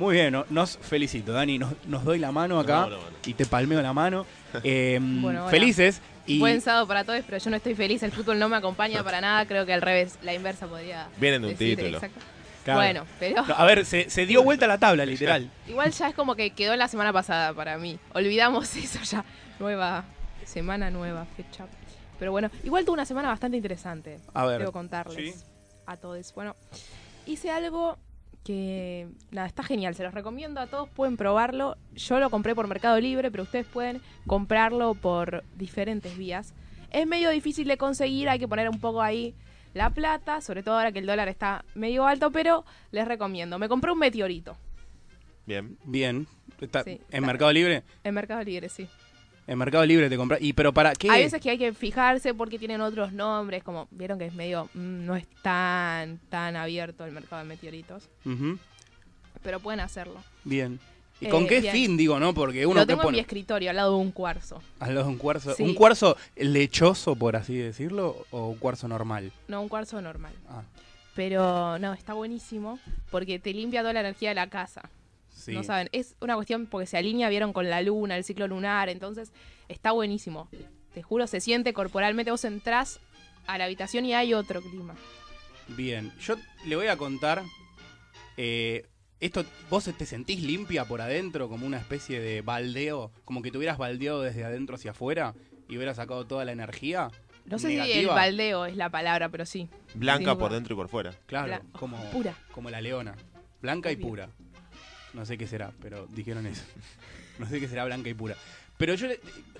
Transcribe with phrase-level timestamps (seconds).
[0.00, 1.58] Muy bien, no- nos felicito, Dani.
[1.58, 3.02] Nos, nos doy la mano acá No, no, no.
[3.26, 4.24] y te palmeo la mano.
[4.64, 6.00] Eh, Bueno, felices.
[6.26, 8.02] Y Buen sábado para todos, pero yo no estoy feliz.
[8.02, 9.44] El fútbol no me acompaña para nada.
[9.46, 11.08] Creo que al revés, la inversa podría.
[11.18, 11.98] Vienen de un título.
[11.98, 12.18] exacto.
[12.64, 12.80] Claro.
[12.80, 15.50] Bueno, pero No, a ver, se, se dio vuelta la tabla, literal.
[15.68, 17.98] igual ya es como que quedó la semana pasada para mí.
[18.14, 19.22] Olvidamos eso ya.
[19.58, 20.04] Nueva
[20.46, 21.66] semana, nueva fecha.
[22.18, 24.18] Pero bueno, igual tuve una semana bastante interesante.
[24.32, 24.60] A ver.
[24.60, 25.44] Debo contarles ¿sí?
[25.86, 26.32] a todos.
[26.34, 26.56] Bueno,
[27.26, 27.98] hice algo
[28.44, 29.94] que, nada, está genial.
[29.94, 30.88] Se los recomiendo a todos.
[30.88, 31.76] Pueden probarlo.
[31.94, 36.54] Yo lo compré por Mercado Libre, pero ustedes pueden comprarlo por diferentes vías.
[36.90, 38.28] Es medio difícil de conseguir.
[38.28, 39.34] Hay que poner un poco ahí
[39.74, 43.58] la plata, sobre todo ahora que el dólar está medio alto, pero les recomiendo.
[43.58, 44.56] Me compré un meteorito
[45.46, 45.76] Bien.
[45.84, 46.26] Bien.
[46.60, 47.82] Está- Sí, ¿En está- Mercado Libre?
[48.04, 48.88] en Mercado Libre, sí.
[49.50, 50.40] En Mercado Libre te compras.
[50.40, 51.10] ¿Y pero para qué?
[51.10, 54.66] Hay veces que hay que fijarse porque tienen otros nombres, como vieron que es medio,
[54.74, 58.08] mm, no es tan, tan abierto el mercado de meteoritos,
[59.42, 60.22] pero pueden hacerlo.
[60.44, 60.78] Bien.
[61.20, 61.72] ¿Y Eh, con qué bien.
[61.72, 62.32] fin, digo, no?
[62.32, 64.62] Porque uno Lo tengo en pone mi escritorio, al lado de un cuarzo.
[64.78, 65.52] al lado de un cuarzo.
[65.54, 65.64] Sí.
[65.64, 69.32] ¿Un cuarzo lechoso, por así decirlo, o un cuarzo normal?
[69.48, 70.32] No, un cuarzo normal.
[70.48, 70.62] Ah,
[71.16, 72.78] Pero no, está buenísimo
[73.10, 74.88] porque te limpia toda la energía de la casa.
[75.40, 75.52] Sí.
[75.52, 78.88] No saben, es una cuestión porque se alinea, vieron, con la luna, el ciclo lunar,
[78.88, 79.32] entonces
[79.68, 80.48] está buenísimo.
[80.94, 82.30] Te juro, se siente corporalmente.
[82.30, 83.00] Vos entrás
[83.46, 84.94] a la habitación y hay otro clima.
[85.68, 86.12] Bien.
[86.20, 87.42] Yo le voy a contar.
[88.36, 88.86] eh,
[89.20, 93.12] esto, ¿Vos te sentís limpia por adentro, como una especie de baldeo?
[93.24, 95.34] Como que te hubieras baldeado desde adentro hacia afuera
[95.68, 97.10] y hubieras sacado toda la energía.
[97.44, 99.68] No sé si el baldeo es la palabra, pero sí.
[99.94, 101.12] Blanca por dentro y por fuera.
[101.26, 102.34] Claro, Bla- como, pura.
[102.52, 103.14] como la leona.
[103.60, 104.30] Blanca y pura.
[105.14, 106.62] No sé qué será, pero dijeron eso.
[107.38, 108.36] No sé qué será blanca y pura.
[108.76, 109.08] Pero yo,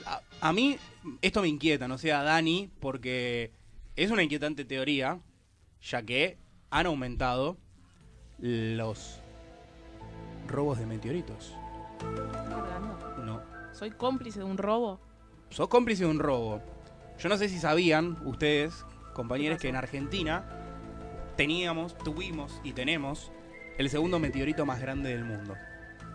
[0.05, 0.77] a, a mí,
[1.23, 3.53] esto me inquieta, no sé, a Dani, porque
[3.97, 5.19] es una inquietante teoría,
[5.81, 6.37] ya que
[6.69, 7.57] han aumentado
[8.39, 9.21] los
[10.47, 11.55] robos de meteoritos.
[13.25, 13.41] No.
[13.73, 15.01] ¿Soy cómplice de un robo?
[15.51, 16.63] Sos cómplice de un robo.
[17.19, 18.85] Yo no sé si sabían ustedes,
[19.15, 19.77] compañeros, ¿Qué que en?
[19.77, 20.45] Argentina
[21.37, 23.31] teníamos, tuvimos y tenemos
[23.81, 25.57] el segundo meteorito más grande del mundo.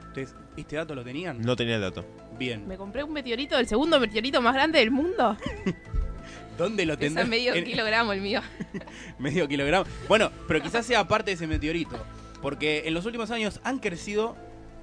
[0.07, 1.41] ¿Ustedes este dato lo tenían?
[1.41, 2.05] No tenía el dato.
[2.37, 2.67] Bien.
[2.67, 5.35] ¿Me compré un meteorito, el segundo meteorito más grande del mundo?
[6.57, 7.29] ¿Dónde lo Pesa tendrán?
[7.29, 8.41] medio En- kilogramo el mío.
[9.19, 9.85] medio kilogramo.
[10.07, 11.97] Bueno, pero quizás sea parte de ese meteorito.
[12.41, 14.37] Porque en los últimos años han crecido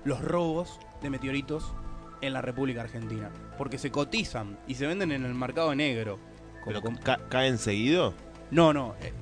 [0.04, 1.72] los robos de meteoritos
[2.20, 3.31] en la República Argentina.
[3.56, 6.19] Porque se cotizan y se venden en el mercado negro.
[6.64, 8.12] Como ¿Pero ca- caen seguido?
[8.50, 8.94] No, no.
[9.00, 9.12] eh,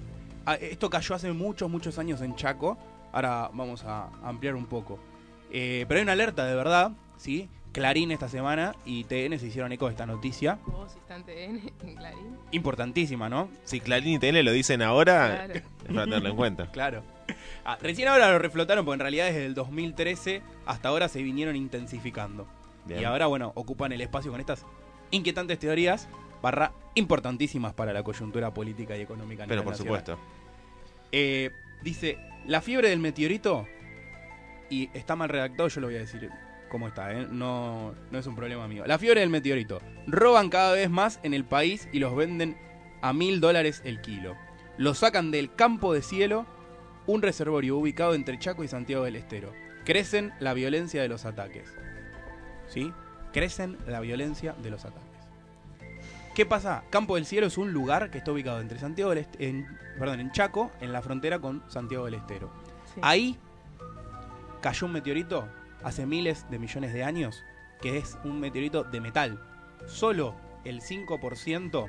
[0.47, 2.79] ah, esto cayó hace muchos, muchos años en Chaco.
[3.13, 4.99] Ahora vamos a ampliar un poco.
[5.51, 7.49] Eh, pero hay una alerta de verdad, ¿sí?
[7.73, 10.59] Clarín esta semana y TN se hicieron eco de esta noticia.
[10.67, 12.37] Vos, instante N, en Clarín.
[12.53, 13.49] Importantísima, ¿no?
[13.65, 15.55] Si Clarín y TN lo dicen ahora, Claro.
[15.55, 16.67] es para tenerlo en cuenta.
[16.73, 17.03] Claro.
[17.65, 21.55] Ah, recién ahora lo reflotaron porque en realidad desde el 2013 hasta ahora se vinieron
[21.55, 22.49] intensificando.
[22.87, 23.03] Bien.
[23.03, 24.67] Y ahora, bueno, ocupan el espacio con estas
[25.13, 26.09] inquietantes teorías
[26.43, 29.45] barra importantísimas para la coyuntura política y económica.
[29.47, 30.01] Pero por nacional.
[30.01, 30.19] supuesto.
[31.13, 31.51] Eh,
[31.85, 33.67] dice, la fiebre del meteorito,
[34.69, 36.31] y está mal redactado, yo lo voy a decir
[36.71, 37.27] cómo está, ¿eh?
[37.31, 38.85] no, no es un problema mío.
[38.87, 39.81] La fiebre del meteorito.
[40.07, 42.57] Roban cada vez más en el país y los venden
[43.03, 44.37] a mil dólares el kilo.
[44.79, 46.47] Los sacan del campo de cielo,
[47.07, 49.53] un reservorio ubicado entre Chaco y Santiago del Estero.
[49.85, 51.75] Crecen la violencia de los ataques.
[52.69, 52.93] ¿Sí?
[53.33, 55.10] Crecen la violencia de los ataques.
[56.35, 56.85] ¿Qué pasa?
[56.91, 59.67] Campo del Cielo es un lugar que está ubicado entre Santiago del Est- en,
[59.99, 62.51] perdón, en Chaco, en la frontera con Santiago del Estero.
[62.95, 63.01] Sí.
[63.03, 63.37] Ahí
[64.63, 65.49] cayó un meteorito
[65.83, 67.43] hace miles de millones de años,
[67.81, 69.43] que es un meteorito de metal.
[69.87, 71.87] Solo el 5%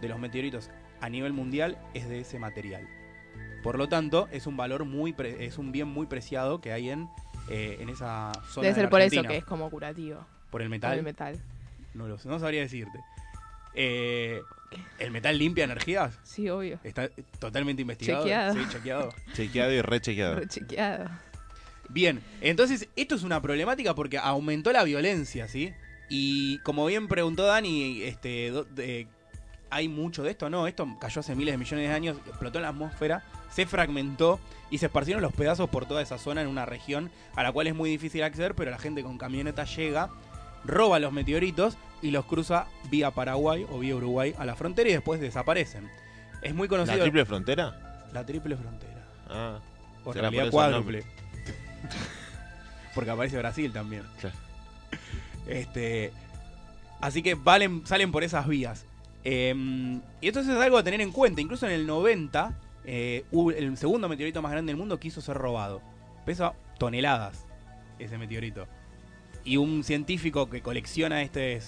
[0.00, 2.88] de los meteoritos a nivel mundial es de ese material.
[3.62, 6.90] Por lo tanto, es un valor muy pre- es un bien muy preciado que hay
[6.90, 7.08] en,
[7.48, 10.24] eh, en esa zona Debe de ser por eso que es como curativo.
[10.50, 10.98] por el Por metal.
[10.98, 11.40] el metal.
[11.94, 12.98] No lo no sabría decirte.
[13.74, 14.42] Eh,
[14.98, 16.18] ¿El metal limpia energías?
[16.24, 16.78] Sí, obvio.
[16.82, 17.08] Está
[17.38, 18.24] totalmente investigado.
[18.24, 18.54] Chequeado.
[18.54, 19.14] Sí, chequeado.
[19.34, 20.34] Chequeado y rechequeado.
[20.36, 21.10] Rechequeado.
[21.88, 25.72] Bien, entonces esto es una problemática porque aumentó la violencia, ¿sí?
[26.08, 29.06] Y como bien preguntó Dani, este, do- de-
[29.70, 30.48] ¿hay mucho de esto?
[30.50, 34.40] No, esto cayó hace miles de millones de años, explotó en la atmósfera, se fragmentó
[34.70, 37.66] y se esparcieron los pedazos por toda esa zona en una región a la cual
[37.68, 40.08] es muy difícil acceder, pero la gente con camioneta llega,
[40.64, 44.92] roba los meteoritos y los cruza vía Paraguay o vía Uruguay a la frontera y
[44.92, 45.90] después desaparecen.
[46.42, 48.06] Es muy ¿La conocido triple frontera?
[48.12, 49.04] la triple frontera.
[49.28, 49.58] Ah,
[50.04, 51.04] O en realidad por cuádruple.
[52.94, 54.04] Porque aparece Brasil también.
[54.20, 54.36] Claro.
[55.48, 56.12] Este,
[57.00, 58.84] así que valen, salen por esas vías.
[59.24, 59.54] Eh,
[60.20, 61.40] y esto es algo a tener en cuenta.
[61.40, 62.52] Incluso en el 90,
[62.84, 63.24] eh,
[63.56, 65.80] el segundo meteorito más grande del mundo quiso ser robado.
[66.24, 67.46] Pesa toneladas.
[67.98, 68.66] ese meteorito.
[69.44, 71.60] Y un científico que colecciona este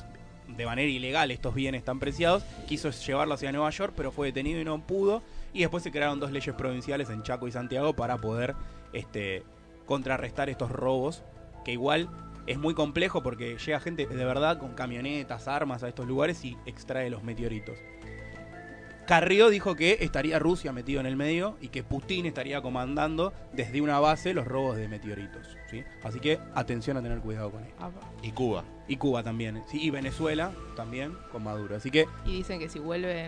[0.48, 4.60] de manera ilegal estos bienes tan preciados quiso llevarlo hacia Nueva York, pero fue detenido
[4.60, 5.22] y no pudo.
[5.52, 8.54] Y después se crearon dos leyes provinciales en Chaco y Santiago para poder
[8.92, 9.42] este,
[9.86, 11.22] contrarrestar estos robos,
[11.64, 12.08] que igual
[12.46, 16.56] es muy complejo porque llega gente de verdad con camionetas, armas a estos lugares y
[16.66, 17.78] extrae los meteoritos.
[19.06, 23.80] Carrió dijo que estaría Rusia metido en el medio y que Putin estaría comandando desde
[23.80, 25.46] una base los robos de meteoritos.
[25.70, 25.84] ¿sí?
[26.02, 27.84] Así que atención a tener cuidado con esto.
[27.84, 28.00] Apa.
[28.22, 28.64] Y Cuba.
[28.88, 29.78] Y Cuba también, ¿sí?
[29.80, 31.76] y Venezuela también con Maduro.
[31.76, 33.26] Así que, Y dicen que si vuelve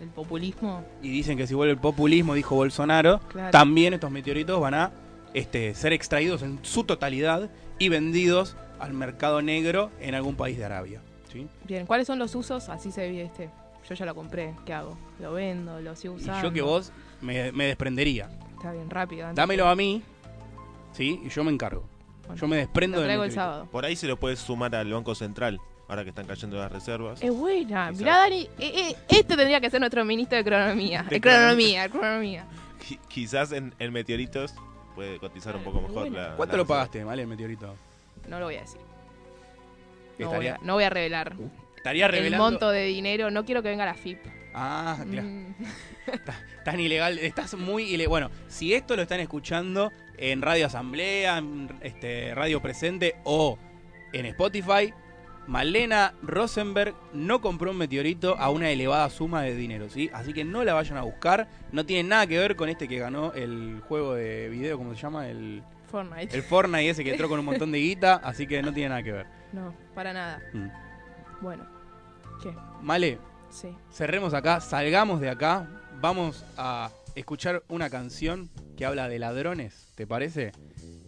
[0.00, 3.50] el populismo, y dicen que si vuelve el populismo, dijo Bolsonaro, Claro.
[3.50, 4.92] también estos meteoritos van a
[5.34, 10.64] este, ser extraídos en su totalidad y vendidos al mercado negro en algún país de
[10.64, 11.02] Arabia.
[11.32, 11.46] ¿sí?
[11.64, 12.68] bien, ¿cuáles son los usos?
[12.70, 13.50] Así se ve este.
[13.88, 14.96] Yo ya lo compré, ¿qué hago?
[15.18, 15.80] ¿Lo vendo?
[15.80, 16.42] ¿Lo sigo Y usando?
[16.48, 16.92] yo que vos
[17.22, 18.28] me, me desprendería.
[18.56, 19.24] Está bien, rápido.
[19.26, 20.02] antes Dámelo que- a mí,
[20.92, 21.20] ¿sí?
[21.24, 21.84] Y yo me encargo.
[22.26, 23.66] Bueno, Yo me desprendo Lo del traigo el sábado.
[23.72, 25.58] Por ahí se lo puedes sumar al Banco Central,
[25.88, 27.22] ahora que están cayendo las reservas.
[27.22, 27.88] Es buena.
[27.88, 27.98] Exacto.
[28.00, 31.02] Mirá, Dani, eh, eh, este tendría que ser nuestro ministro de Economía.
[31.04, 32.44] De Economía, economía.
[32.86, 34.54] Qui- Quizás en, en meteoritos
[34.94, 36.16] puede cotizar un Ah, poco mejor bueno.
[36.18, 36.36] la.
[36.36, 37.74] ¿Cuánto la lo pagaste, vale, el meteorito?
[38.28, 38.80] No lo voy a decir.
[40.18, 41.32] No, Estaría, voy, a, no voy a revelar
[41.78, 42.44] estaría el revelando...
[42.44, 43.30] monto de dinero.
[43.30, 44.18] No quiero que venga la FIP.
[44.54, 45.28] Ah, claro.
[45.28, 45.54] Mm,
[46.64, 48.08] Tan ilegal, estás muy ilegal.
[48.08, 53.58] Bueno, si esto lo están escuchando en Radio Asamblea, en este, Radio Presente o
[54.12, 54.92] en Spotify,
[55.46, 60.10] Malena Rosenberg no compró un meteorito a una elevada suma de dinero, ¿sí?
[60.12, 61.48] Así que no la vayan a buscar.
[61.72, 65.00] No tiene nada que ver con este que ganó el juego de video, ¿cómo se
[65.00, 65.28] llama?
[65.28, 66.36] El, Fortnite.
[66.36, 69.02] el Fortnite ese que entró con un montón de guita, así que no tiene nada
[69.02, 69.26] que ver.
[69.52, 70.42] No, para nada.
[70.52, 70.87] Mm.
[71.40, 71.64] Bueno,
[72.42, 72.54] ¿qué?
[72.82, 73.18] Male,
[73.50, 73.68] Sí.
[73.90, 75.68] cerremos acá, salgamos de acá,
[76.00, 80.52] vamos a escuchar una canción que habla de ladrones, ¿te parece?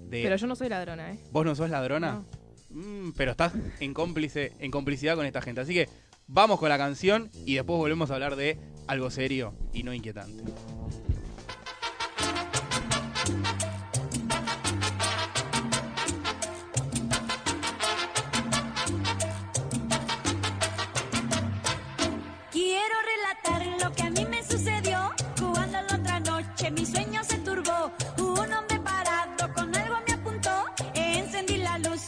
[0.09, 1.19] De, Pero yo no soy ladrona, ¿eh?
[1.31, 2.13] ¿Vos no sos ladrona?
[2.13, 2.25] No.
[2.71, 5.61] Mm, pero estás en cómplice, en complicidad con esta gente.
[5.61, 5.89] Así que
[6.27, 10.43] vamos con la canción y después volvemos a hablar de algo serio y no inquietante.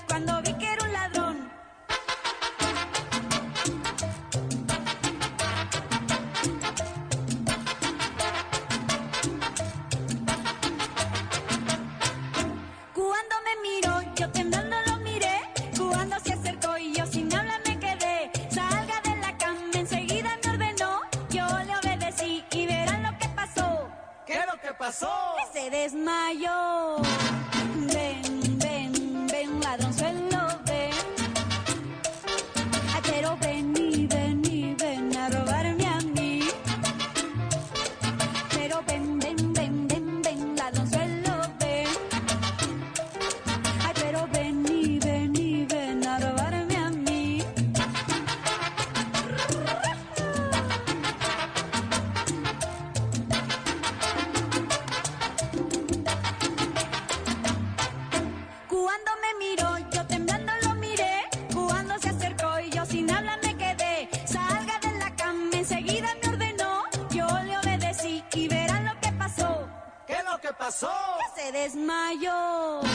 [0.09, 1.51] Cuando vi que era un ladrón.
[12.95, 15.41] Cuando me miró, yo temblando lo miré.
[15.77, 18.31] Cuando se acercó y yo sin hablar me quedé.
[18.51, 21.01] Salga de la cama, enseguida me ordenó.
[21.31, 23.89] Yo le obedecí y verán lo que pasó.
[24.27, 25.35] ¿Qué es lo que pasó?
[25.53, 26.97] Se desmayó.
[70.83, 71.19] Lo que pasó?
[71.35, 72.92] Se desmayó.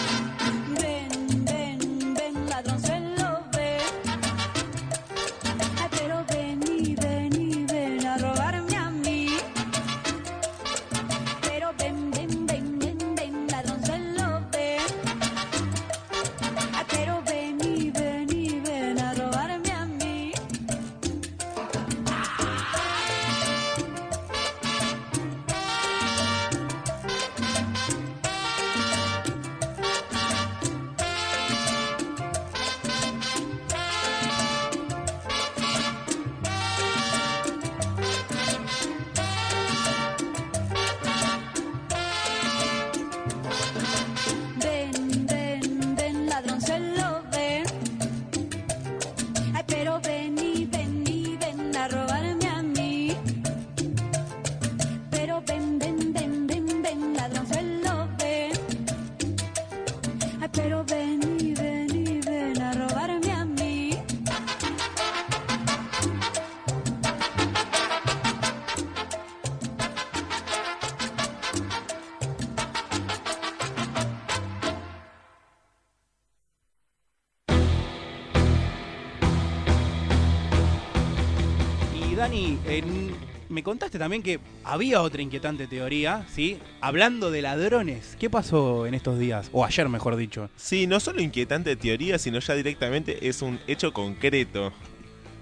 [82.27, 83.15] Dani, en-
[83.48, 86.60] me contaste también que había otra inquietante teoría, ¿sí?
[86.81, 88.17] Hablando de ladrones.
[88.19, 89.50] ¿Qué pasó en estos días?
[89.53, 90.50] O ayer, mejor dicho.
[90.57, 94.74] Sí, no solo inquietante teoría, sino ya directamente es un hecho concreto.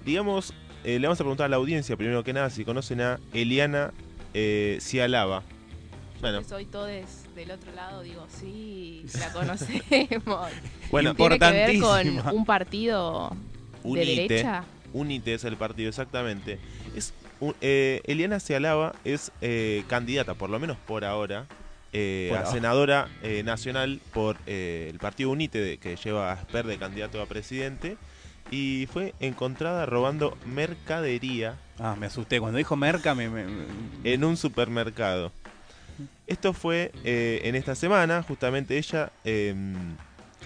[0.04, 3.18] Digamos, eh, le vamos a preguntar a la audiencia, primero que nada, si conocen a
[3.32, 3.92] Eliana
[4.32, 5.42] eh, Cialaba.
[6.20, 6.88] Bueno, Soy todos
[7.34, 10.50] del otro lado, digo, sí, la conocemos.
[10.92, 13.30] bueno, ¿Tiene que ver con un partido
[13.82, 14.06] de Unite.
[14.28, 14.64] derecha?
[14.96, 16.58] UNITE es el partido exactamente.
[16.96, 21.44] Es un- eh, Eliana Cialaba es eh, candidata, por lo menos por ahora,
[21.92, 22.50] eh, Por a ahora.
[22.52, 23.08] senadora
[23.44, 24.36] nacional por
[24.90, 26.36] el partido UNITE de- que lleva a
[26.66, 27.96] de candidato a presidente
[28.50, 32.40] y fue encontrada robando mercadería Ah, me asusté.
[32.40, 33.28] Cuando dijo merca, me...
[33.28, 35.30] me- me- en un supermercado.
[36.26, 39.54] Esto fue eh, en esta semana, justamente ella eh,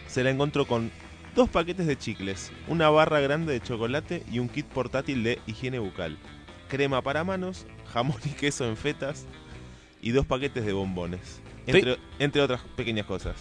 [0.09, 0.91] se la encontró con
[1.35, 5.79] dos paquetes de chicles, una barra grande de chocolate y un kit portátil de higiene
[5.79, 6.17] bucal,
[6.69, 9.27] crema para manos, jamón y queso en fetas
[10.03, 13.37] y dos paquetes de bombones, entre, entre otras pequeñas cosas.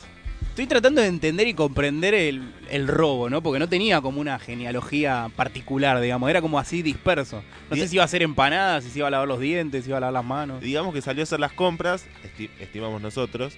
[0.49, 3.41] Estoy tratando de entender y comprender el, el robo, ¿no?
[3.41, 6.29] Porque no tenía como una genealogía particular, digamos.
[6.29, 7.43] Era como así disperso.
[7.69, 9.89] No sé si iba a hacer empanadas, si se iba a lavar los dientes, si
[9.89, 10.61] iba a lavar las manos.
[10.61, 13.57] Digamos que salió a hacer las compras, esti- estimamos nosotros,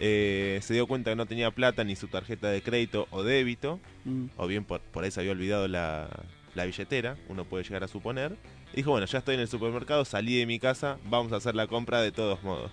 [0.00, 3.78] eh, se dio cuenta que no tenía plata ni su tarjeta de crédito o débito,
[4.04, 4.26] Mm.
[4.36, 6.08] o bien por, por ahí se había olvidado la,
[6.54, 8.34] la billetera, uno puede llegar a suponer.
[8.74, 11.66] Dijo, bueno, ya estoy en el supermercado, salí de mi casa, vamos a hacer la
[11.66, 12.70] compra de todos modos.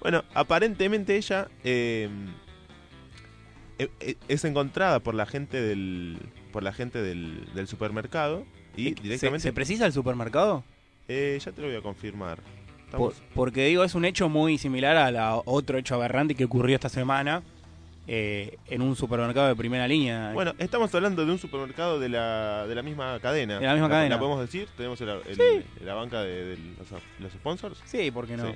[0.00, 2.08] Bueno, aparentemente ella eh,
[3.78, 6.18] eh, eh, es encontrada por la gente del
[6.52, 10.62] por la gente del, del supermercado y ¿Se- directamente ¿Se, precisa el supermercado?
[11.08, 12.38] eh, ya te lo voy a confirmar.
[12.98, 16.74] Por- porque digo, es un hecho muy similar a la otro hecho aberrante que ocurrió
[16.74, 17.42] esta semana
[18.06, 20.32] eh, en un supermercado de primera línea.
[20.34, 23.58] Bueno, estamos hablando de un supermercado de la, de la misma cadena.
[23.58, 24.16] De la misma cadena.
[24.16, 24.68] ¿La podemos decir?
[24.76, 27.80] Tenemos el- el- la banca de, de los, los sponsors.
[27.86, 28.46] sí, ¿por qué no?
[28.50, 28.54] Sí.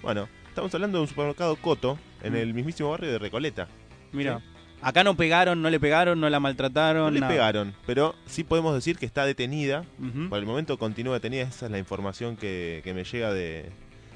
[0.00, 2.36] Bueno, estamos hablando de un supermercado Coto en Mm.
[2.36, 3.68] el mismísimo barrio de Recoleta.
[4.12, 4.44] Mira, Sí.
[4.82, 7.14] Acá no pegaron, no le pegaron, no la No maltrataron.
[7.14, 7.32] le nada.
[7.32, 9.84] pegaron, pero sí podemos decir que está detenida.
[10.28, 11.42] Por el momento continúa detenida.
[11.42, 13.70] Esa es la información que, que me llega de,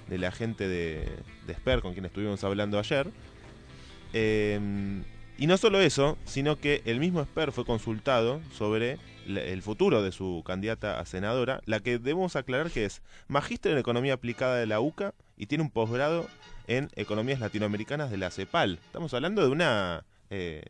[0.09, 1.09] de la gente de,
[1.47, 3.09] de Sper con quien estuvimos hablando ayer.
[4.13, 4.61] Eh,
[5.39, 10.13] y no solo eso, sino que el mismo Sper fue consultado sobre el futuro de
[10.13, 14.67] su candidata a senadora, la que debemos aclarar que es magíster en Economía Aplicada de
[14.67, 16.27] la UCA y tiene un posgrado
[16.69, 18.79] en Economías Latinoamericanas de la CEPAL.
[18.87, 20.63] Estamos hablando de una eh,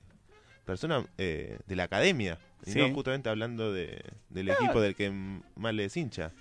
[0.64, 2.78] persona eh, de la academia, y Sí.
[2.80, 5.10] no justamente hablando de, del equipo del que
[5.54, 6.32] más les hincha.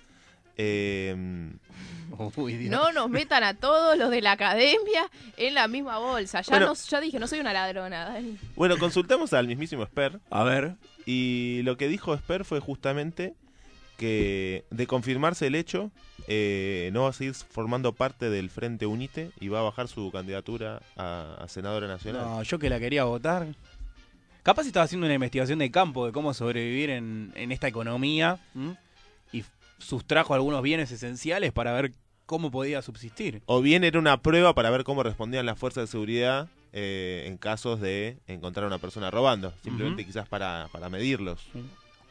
[0.58, 1.14] Eh,
[2.36, 2.54] Uy.
[2.68, 6.40] No nos metan a todos los de la academia en la misma bolsa.
[6.40, 6.66] Ya, Bueno.
[6.66, 8.38] no, ya dije, no soy una ladrona, Dani.
[8.54, 10.76] bueno, consultamos al mismísimo Sper A ver.
[11.04, 13.34] y lo que dijo Sper fue justamente
[13.96, 15.90] que de confirmarse el hecho,
[16.28, 20.10] eh, no va a seguir formando parte del Frente UNITE y va a bajar su
[20.10, 22.24] candidatura a, a senadora nacional.
[22.24, 23.46] No, yo que la quería votar.
[24.42, 28.76] Capaz estaba haciendo una investigación de campo de cómo sobrevivir en, en esta economía ¿m?
[29.32, 29.44] y
[29.78, 31.94] sustrajo algunos bienes esenciales para ver
[32.26, 33.42] cómo podía subsistir.
[33.46, 37.38] O bien era una prueba para ver cómo respondían las fuerzas de seguridad eh, en
[37.38, 39.52] casos de encontrar a una persona robando.
[39.62, 41.40] Simplemente quizás para, para medirlos.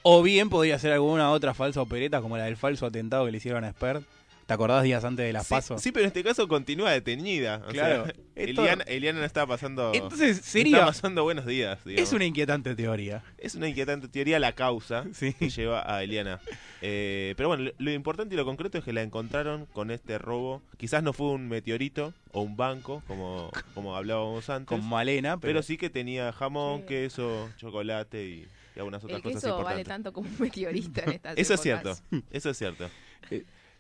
[0.08, 3.38] O bien podía ser alguna otra falsa opereta como la del falso atentado que le
[3.38, 4.04] hicieron a Spert.
[4.46, 5.82] ¿Te acordás días antes de las Sí, pasos?
[5.82, 7.64] sí, pero en este caso continúa detenida.
[7.68, 8.04] O Claro.
[8.06, 9.92] sea, Esto- Eliana, Eliana no está pasando.
[9.96, 10.86] Entonces sería...
[10.86, 11.84] pasando buenos días.
[11.84, 12.08] digamos.
[12.08, 13.24] Es una inquietante teoría.
[13.40, 15.34] Es una inquietante teoría la causa Sí.
[15.34, 16.40] que lleva a Eliana.
[16.84, 20.20] Eh, pero bueno, lo, lo importante y lo concreto es que la encontraron con este
[20.20, 20.62] robo.
[20.78, 24.68] Quizás no fue un meteorito o un banco, como, como hablábamos antes.
[24.68, 26.86] Con Malena, pero, pero sí que tenía jamón, Sí.
[26.90, 31.12] queso, chocolate y, y algunas otras El cosas queso vale tanto como un meteorista en
[31.14, 31.96] estas Eso es cierto,
[32.32, 32.90] eso es cierto.